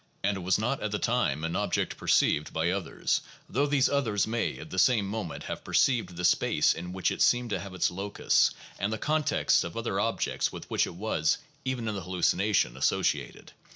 [0.23, 4.25] And it was not at the time an object perceived by others, though those others
[4.25, 7.75] may at the same moment have perceived the space in which it seemed to have
[7.75, 12.01] its locus and the context of other objects with which it was, even in the
[12.01, 13.51] hallucination, associated.